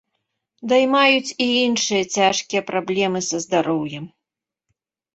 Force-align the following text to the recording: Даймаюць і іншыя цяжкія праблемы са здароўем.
Даймаюць 0.71 1.35
і 1.35 1.47
іншыя 1.67 2.03
цяжкія 2.15 2.61
праблемы 2.73 3.19
са 3.31 3.37
здароўем. 3.47 4.05